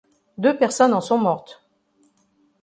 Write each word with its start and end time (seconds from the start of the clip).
Deux 0.39 0.57
personnes 0.57 0.95
en 0.95 0.99
sont 1.01 1.19
mortes. 1.19 1.61